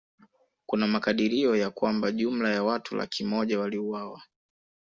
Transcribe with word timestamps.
Kuna 0.65 0.87
makadirio 0.87 1.55
ya 1.55 1.71
kwamba 1.71 2.11
jumla 2.11 2.49
ya 2.53 2.63
watu 2.63 2.95
laki 2.95 3.23
moja 3.23 3.59
waliuawa 3.59 4.21